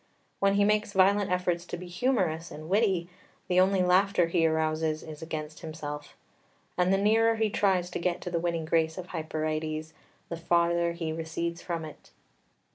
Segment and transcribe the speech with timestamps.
[0.39, 3.07] When he makes violent efforts to be humorous and witty,
[3.47, 6.17] the only laughter he arouses is against himself;
[6.75, 9.93] and the nearer he tries to get to the winning grace of Hyperides,
[10.27, 12.09] the farther he recedes from it.